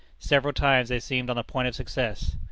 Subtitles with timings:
[0.17, 2.35] Several times they seemed on the point of success.